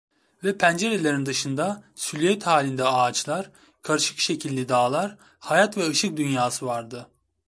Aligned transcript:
Ve 0.43 0.57
pencerelerin 0.57 1.25
dışında 1.25 1.83
siluet 1.95 2.47
halinde 2.47 2.83
ağaçlar, 2.85 3.51
karışık 3.81 4.19
şekilli 4.19 4.69
dağlar, 4.69 5.17
hayat 5.39 5.77
ve 5.77 5.89
ışık 5.89 6.17
dünyası 6.17 6.65
vardı… 6.65 7.09